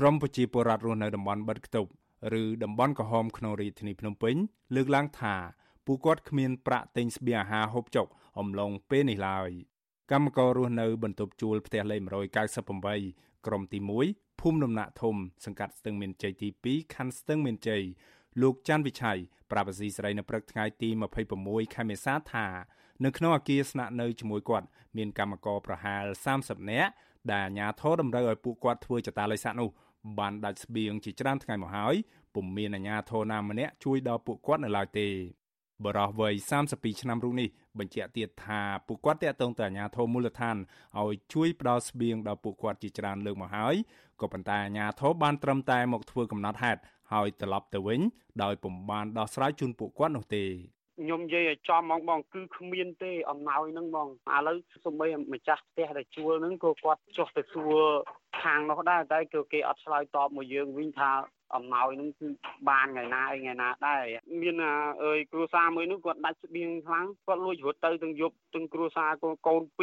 [0.00, 1.90] ក្រមប្រជាពលរដ្ឋរស់នៅតំបន់បិទគប់
[2.40, 4.36] ឬតំបន់ក្រហមក្នុងរាជធានីភ្នំពេញ
[4.74, 5.34] លើកឡើងថា
[5.86, 8.06] ពួកគាត់គ្មានប្រាក់ទិញស្បៀងអាហារហូបចុក
[8.38, 9.50] អំឡុងពេលនេះឡើយ
[10.10, 12.00] កម្មកររស់នៅបន្ទប់ជួលផ្ទះលេខ
[12.68, 13.78] 198ក្រុមទី
[14.10, 17.82] 1ភូមិដំណាក់ធំសង្កាត់ស្ទឹងមានជ័យទី2ខណ្ឌស្ទឹងមានជ័យ
[18.42, 19.18] លោកច័ន្ទវិឆ័យ
[19.50, 20.88] ប្រាប់អាស៊ីសេរីនៅព្រឹកថ្ងៃទី
[21.32, 22.46] 26ខែមេសាថា
[23.04, 24.66] នៅក្នុងអគារស្នាក់នៅជាមួយគាត់
[24.96, 26.04] មានកម្មករប្រហែល
[26.36, 26.90] 30នាក់
[27.32, 29.68] ដែលអាជ្ញាធរតម្រូវឲ្យពួកគាត់ធ្វើចតាឡេសាក់នោះ
[30.18, 31.94] បានដាច់ស្បៀងជាច្រើនថ្ងៃមកហើយ
[32.34, 35.08] ពុំមានអាជ្ញាធរណាម្នាក់ជួយដល់ពួកគាត់នៅឡើយទេ
[35.84, 36.34] បរោះវ័យ
[36.68, 37.48] 32ឆ្នាំរូបនេះ
[37.78, 40.56] បញ្ជាក់ទៀតថាពួកគាត់តាក់ទងទៅអាជ្ញាធរមូលដ្ឋាន
[41.00, 43.74] ឲ្យជួយផ្ដល់ស្បៀងដល់ពួកគាត់ជាច្រើនលើកមកហើយ
[44.20, 46.80] ក៏ប៉ុន្តែអាជ្ញាធរបានត្រឹមតែមកធ្វើកំណត់ហេតុ
[47.12, 48.00] ហើយត្រឡប់ទៅវិញ
[48.42, 50.44] ដោយពុំបានដោះស្រាយជូនពួកគាត់នោះទេ
[50.96, 57.76] ខ្ញុំនិយាយឲ្យចំហ្មងបងគឺគ្មានទេអំណោយហ្នឹងបងឥឡូវសូម្បីម្ចាស់ផ្ទះដែលជួលហ្នឹងក៏គាត់ចុះទៅសួរ
[58.42, 61.10] ខាងនោះដែរតែគឺគេអត់ឆ្លើយតបមកយើងវិញថា
[61.54, 62.26] អំណោយនឹងគឺ
[62.68, 64.04] បានថ្ងៃណាអីថ្ងៃណាដែរ
[64.42, 64.54] មាន
[65.04, 69.10] អើយគ្រួសារមួយនោះគាត់ដាច់ស្បៀងខ្លាំងគាត់លួចរត់ទៅទាំងយប់ទាំងគ្រួសារ
[69.46, 69.78] កូន2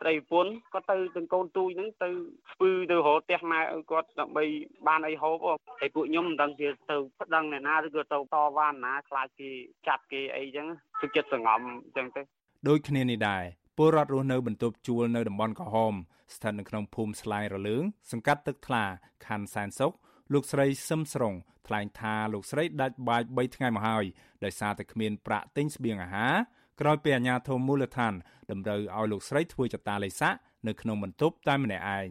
[0.00, 2.08] ប្តីប្រពន្ធគាត់ទៅទាំងកូនទូចហ្នឹងទៅ
[2.52, 4.44] ស្ពឺទៅរកផ្ទះម៉ែឲ្យគាត់ដើម្បី
[4.88, 5.36] បានអីហូប
[5.80, 9.50] ហើយពួកខ្ញុំមិនដឹងជាទៅប្តឹងអ្នកណាឬក៏ទៅតវ៉ាណាខ្លាចគេ
[9.88, 10.66] ចាប់គេអីចឹង
[11.00, 11.60] គឺចិត្តសងំ
[11.96, 12.22] ចឹងទៅ
[12.68, 13.44] ដូចគ្នានេះដែរ
[13.76, 15.94] ពលរដ្ឋរស់នៅបន្ទប់ជួលនៅតំបន់ក្រហម
[16.34, 18.84] ស្ថិតនៅក្នុងភូមិស្លាយរលើងសង្កាត់ទឹកថ្លា
[19.26, 19.92] ខណ្ឌសែនសុខ
[20.32, 21.34] លោកស្រីសឹមស្រង
[21.66, 23.22] ថ្លែងថាលោកស្រីដាច់បាយ
[23.52, 24.04] 3ថ្ងៃមកហើយ
[24.44, 26.34] ដោយសារតែគ្មានប្រាក់ទិញស្បៀងអាហារ
[26.80, 28.14] ក្រោយពីអាជ្ញាធរមូលដ្ឋាន
[28.50, 30.22] តម្រូវឲ្យលោកស្រីធ្វើចតាលេខ
[30.68, 32.08] នៅក្នុងបន្ទប់តែម្នាក់ឯង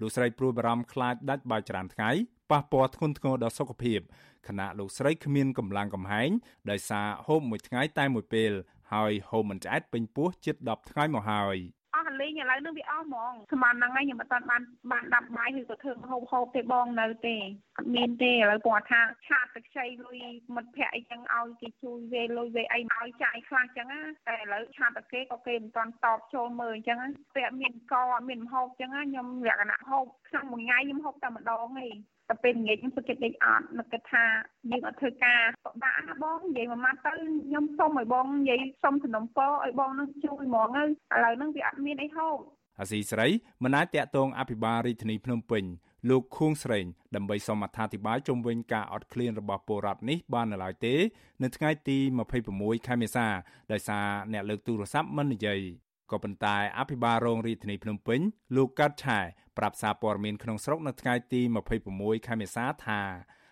[0.00, 2.10] លោកស្រីព្រួយបារម្ភខ្លាចដាច់បាយច្រើនថ្ងៃ
[2.50, 4.00] ប៉ះពាល់ធ្ងន់ធ្ងរដល់សុខភាព
[4.48, 6.30] ខណៈលោកស្រីគ្មានកម្លាំងកំហែង
[6.70, 8.52] ដោយសារហូបមួយថ្ងៃតែមួយពេល
[8.92, 11.77] ហើយហូបមិនឆ្អែតពេញពោះជិត10ថ្ងៃមកហើយ។អស់
[12.20, 17.36] លេងឥឡូវនឹងវាអស់ហ្មងស្មានហ្នឹងហើយខ្ញុំអត់បានបានដាប់បាយឬក៏ធ្វើហូបហូបទេបងនៅទេ
[17.76, 20.18] អត់មានទេឥឡូវគាត់ថាឆាតទៅខ្ចីលុយ
[20.54, 26.98] មិត្តភ័ក្តិអីចឹងឲ្យគេជួយវេលុយវេអីឲ្យចាយខ្លះចឹងណាតែឥឡូវឆាតទៅគេក៏គេមិនទាន់តបចូលមើលអញ្ចឹង
[27.34, 31.88] ពាក់មានកអត់មានមហូបចឹងណាខ្ញុំលក្ខណៈហូបក្នុងមួយថ្ងៃខ្ញុំហូបតែម្ដងទេ
[32.28, 34.24] តែពេលងាយខ្ញុំសុខចិត្តដេកអត់នឹកគិតថា
[34.70, 37.12] យើងអត់ធ្វើការពិបាកណាបងនិយាយមួយម៉ាត់ទៅ
[37.48, 42.36] ខ្ញុំសុំឲ្យបងនិយាយសុំសំណុំពរឲ្យបងនឹងជួយហ្មងទៅឥឡូវហ្នឹងវាអត់មានអីហូប
[42.80, 43.28] អាស៊ីស្រី
[43.64, 45.64] មិនអាចតាក់ទងអភិបាលរាជធានីភ្នំពេញ
[46.10, 46.84] លោកខួងស្រេង
[47.16, 50.94] ដើម្បីសូមអត្ថាធិប្បាយជុំវិញការអត់ឃ្លានរបស់ពលរដ្ឋនេះបាននៅឡើយទេ
[51.42, 51.98] នៅថ្ងៃទី
[52.42, 53.26] 26ខែមេសា
[53.72, 55.60] ដោយសារអ្នកលើកទូរស័ព្ទមិននិយាយ
[56.10, 58.20] ក៏ប៉ុន្តែអភិបាលរងរាជធានីភ្នំពេញ
[58.56, 59.18] លោកកាត់ឆែ
[59.58, 61.40] ប្រាប់សារព័ត៌មានក្នុងស្រុកនៅថ្ងៃទី
[61.84, 63.00] 26ខែមេសាថា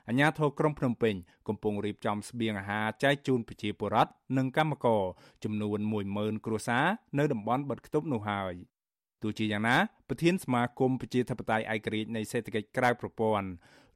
[0.08, 1.14] អាជ្ញាធរក្រុងភ្នំពេញ
[1.48, 5.02] កំពុងរៀបចំស្បៀងអាហារចែកជូនប្រជាពលរដ្ឋនិងកម្មករ
[5.44, 5.78] ចំនួន
[6.12, 6.84] 10000គ្រួសារ
[7.18, 8.54] នៅតំបន់បិទគប់នោះហើយ
[9.22, 9.76] ទោះជាយ៉ាងណា
[10.08, 13.48] ប្រធានសមាគមប្រជាធិបតេយ្យឯករាជ្យនៃសេដ្ឋកិច្ចក្រៅប្រព័ន្ធ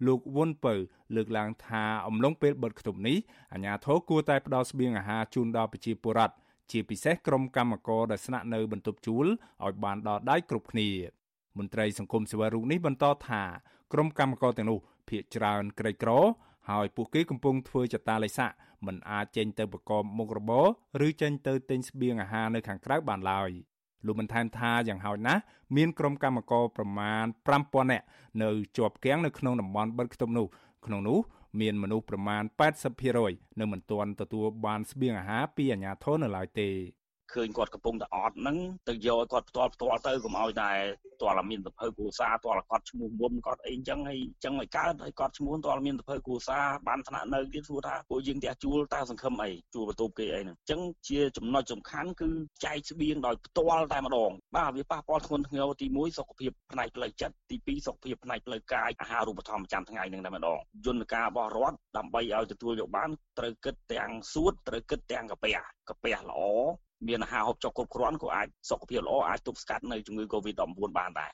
[0.06, 0.74] លោកវុនពៅ
[1.16, 3.16] លើកឡើងថាអំឡុងពេលបិទគប់នេះ
[3.52, 6.34] អាជ្ញាធរគួរតែផ្ដល់ស្បៀងអាហារជូនដល់ប្រជាពលរដ្ឋ
[6.72, 9.26] ជាពិសេសក្រុមកម្មករដែលស្នាក់នៅបន្ទប់ជួល
[9.64, 10.88] ឲ្យបានដល់ដៃគ្រប់គ្នា
[11.58, 13.42] មន្ត្រីសង្គមស៊ីវិលរូបនេះបន្តថា
[13.92, 16.10] ក្រុមកម្មករទាំងនោះភ ieck ច្រើនក្រីក្រ
[16.70, 18.50] ហើយពួកគេកំពុងធ្វើចតាឡេស័ក
[18.86, 20.66] មិនអាចចេញទៅប្រកបមុខរបរ
[21.06, 23.50] ឬចេញទៅទិញស្បៀងអាហារនៅខាងក្រៅបានឡើយ
[24.06, 25.42] លោកបានថែមថាយ៉ាងហោចណាស់
[25.76, 27.24] មានក្រុមកម្មករប្រមាណ
[27.56, 28.04] 5000នាក់
[28.42, 30.46] នៅជាប់គាំងនៅក្នុងតំបន់បិទខ្ទប់នោះ
[30.86, 31.18] ក្នុងនោះ
[31.60, 32.42] មានមនុស្សប្រមាណ
[33.00, 36.68] 80%នៅមិនទាន់ទទួលបានស្បៀងអាហារពីអាជ្ញាធរនៅឡើយទេ
[37.34, 38.56] ឃើញគាត់កំពុងតែអត់ហ្នឹង
[38.88, 40.70] ទៅយកគាត់ផ្ទាល់ផ្ទាល់ទៅកុំឲ្យតែ
[41.14, 52.28] ផ្ទាល់មានសភៅគ្រួសារផ្ទាល់គាត់ឈ្មោះមុំគាត់អីអញ្ចឹងហើយអញ្ចឹងឲ្យកើតឲ្យគាត់ឈ្មោះផ្ទាល់មានសភៅគ្រួសារបានថ្នាក់នៅទៀតសួរថាពួកយើងផ្ទះជួលតើសង្ឃឹមអីជួលបន្ទប់គេអីហ្នឹងអញ្ចឹងជាចំណុចសំខាន់គឺ
[52.64, 65.56] ចែកស្បៀងដោយផ្ទាល់តែម្ដងបាទវាប៉ះពាល់ធ្ងន់ធ្ងរទី1សុខភាពផ្នែកផ្លូវចិត្តទី2សុខភាពផ្នែកផ្លូវកាយអាហារូបត្ថម្ភប្រចាំថ្ងៃនឹងតែម្ដងយន្តការរបស់រដ្ឋដើម្បីឲ្យទទួលយកបានត្រូវគិតទាំងសួតត្រូវគិតទាំងកាពះ
[65.88, 66.40] កាពះល្អ
[67.08, 71.32] មានអាហារហូបចុកគ្រប់គ្រាន់ក៏អាចសុខភាពល្អអាចទប់ស្កាត់នៅជំងឺ Covid-19 បានដែរ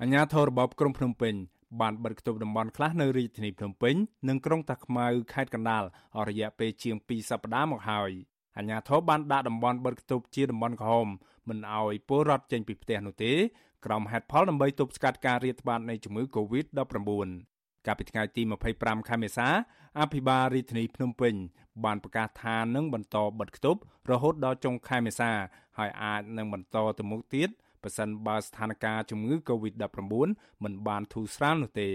[0.00, 1.34] អាជ្ញាធររបបក្រុងភ្នំពេញ
[1.80, 3.94] បានបិទគប់តំបន់ខ្លះនៅរាជធានីភ្នំពេញ
[4.28, 5.84] និងក្រុងតាខ្មៅខេត្តកណ្ដាល
[6.16, 8.10] អស់រយៈពេលជាង2សប្តាហ៍មកហើយ
[8.56, 11.08] អាជ្ញាធរបានដាក់តំបន់បិទគប់ជាតំបន់ក្រហម
[11.48, 13.32] មិនឲ្យពលរដ្ឋចេញពីផ្ទះនោះទេ
[13.84, 17.53] ក្រុមហេតផលដើម្បីទប់ស្កាត់ការរាតត្បាតនៃជំងឺ Covid-19
[17.86, 18.42] កាលពីថ្ងៃទី
[18.74, 19.48] 25ខែមេសា
[20.00, 21.34] អភិបាលរាជធានីភ្នំពេញ
[21.84, 25.30] បានប្រកាសថានឹងបន្តបិទគប់រហូតដល់ចុងខែមេសា
[25.78, 27.48] ហើយអាចនឹងបន្តទៅមុខទៀត
[27.82, 31.90] ប្រសិនបើស្ថានភាពជំងឺ Covid-19 មិនបានធូរស្រាលនោះទេ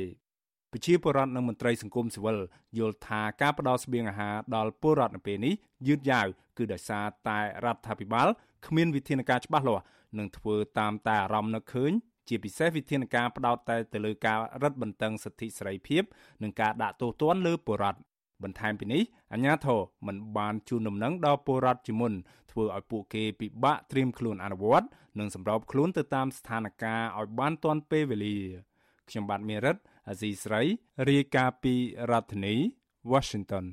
[0.72, 2.38] ប្រជាពលរដ្ឋនិងមន្ត្រីសង្គមស៊ីវិល
[2.78, 5.54] យល់ថាការផ្ដល់ស្បៀងអាហារដល់ពលរដ្ឋនៅពេលនេះ
[5.88, 6.28] យឺតយ៉ាវ
[6.58, 8.28] គឺដោយសារតែរដ្ឋាភិបាល
[8.68, 9.84] គ្មានវិធានការច្បាស់លាស់
[10.18, 11.92] និងធ្វើតាមតែអារម្មណ៍នឹកឃើញ
[12.30, 16.04] ជាពិសេសវិធានការផ្ដោតតែទៅលើការរឹតបន្តឹងសិទ្ធិសេរីភាព
[16.44, 18.00] និងការដាក់ទោសទណ្ឌលើពលរដ្ឋ
[18.44, 19.02] បន្ថែមពីនេះ
[19.34, 22.14] អាជ្ញាធរមិនបានជូនដំណឹងដល់ពលរដ្ឋជាមុន
[22.52, 24.88] ធ្វើឲ្យពួកគេពិបាកត្រៀមខ្លួនអនុវត្ត
[25.20, 28.38] និងសម្របខ្លួនទៅតាមស្ថានភាពឲ្យបានទាន់ពេលវេលា
[29.10, 29.76] ខ្ញុំបាទមេរិត
[30.10, 30.62] អាស៊ីស្រី
[31.10, 31.74] រាយការណ៍ពី
[32.12, 32.56] រដ្ឋធានី
[33.12, 33.66] Washington